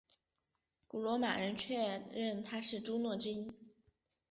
[0.87, 1.77] 古罗马人确
[2.11, 3.51] 认她是朱诺之一。